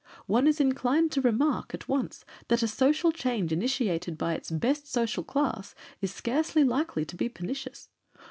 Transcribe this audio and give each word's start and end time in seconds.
One 0.25 0.47
is 0.47 0.59
inclined 0.59 1.11
to 1.11 1.21
remark, 1.21 1.75
at 1.75 1.87
once, 1.87 2.25
that 2.47 2.63
a 2.63 2.67
social 2.67 3.11
change 3.11 3.51
initiated 3.51 4.17
by 4.17 4.33
its 4.33 4.49
best 4.49 4.87
social 4.91 5.23
class 5.23 5.75
is 6.01 6.11
scarcely 6.11 6.63
likely 6.63 7.05
to 7.05 7.15
be 7.15 7.29
pernicious. 7.29 7.87